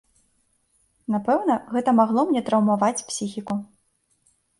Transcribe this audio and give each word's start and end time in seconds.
Напэўна, 1.15 1.57
гэта 1.73 1.93
магло 1.99 2.21
мне 2.29 2.41
траўмаваць 2.47 3.05
псіхіку. 3.11 3.59